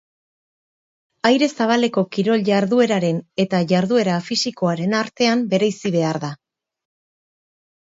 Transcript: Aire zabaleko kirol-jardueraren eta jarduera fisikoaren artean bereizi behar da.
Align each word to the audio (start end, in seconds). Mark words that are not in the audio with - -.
Aire 1.29 1.49
zabaleko 1.57 2.03
kirol-jardueraren 2.17 3.21
eta 3.45 3.61
jarduera 3.73 4.17
fisikoaren 4.31 4.99
artean 5.03 5.47
bereizi 5.55 5.95
behar 5.99 6.23
da. 6.27 6.35